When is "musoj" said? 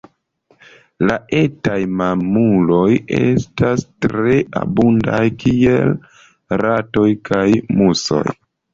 7.81-8.25